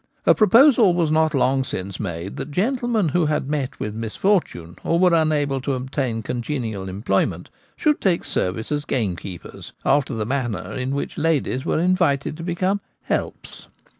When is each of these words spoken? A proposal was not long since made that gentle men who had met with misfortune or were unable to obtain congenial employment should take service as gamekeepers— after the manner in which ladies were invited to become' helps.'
A 0.25 0.33
proposal 0.33 0.95
was 0.95 1.11
not 1.11 1.35
long 1.35 1.63
since 1.63 1.99
made 1.99 2.35
that 2.37 2.49
gentle 2.49 2.87
men 2.87 3.09
who 3.09 3.27
had 3.27 3.47
met 3.51 3.79
with 3.79 3.93
misfortune 3.93 4.75
or 4.83 4.97
were 4.97 5.13
unable 5.13 5.61
to 5.61 5.75
obtain 5.75 6.23
congenial 6.23 6.89
employment 6.89 7.51
should 7.75 8.01
take 8.01 8.23
service 8.25 8.71
as 8.71 8.83
gamekeepers— 8.83 9.73
after 9.85 10.15
the 10.15 10.25
manner 10.25 10.71
in 10.73 10.95
which 10.95 11.19
ladies 11.19 11.65
were 11.65 11.77
invited 11.77 12.35
to 12.37 12.41
become' 12.41 12.81
helps.' 13.11 13.67